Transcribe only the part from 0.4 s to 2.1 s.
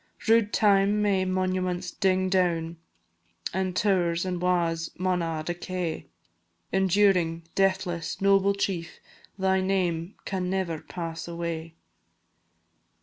Time may monuments